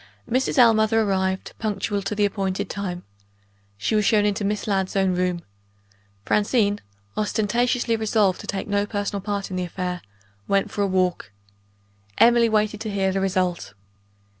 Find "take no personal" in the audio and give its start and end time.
8.47-9.21